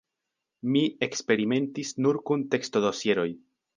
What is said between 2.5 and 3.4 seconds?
tekstodosieroj.